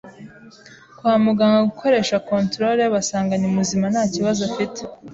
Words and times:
kwa 0.97 1.13
muganga 1.23 1.59
gukoresha 1.69 2.23
controle 2.29 2.83
basanga 2.93 3.33
ni 3.37 3.49
muzima 3.55 3.85
nta 3.93 4.03
kibazo 4.13 4.41
afite 4.49 4.81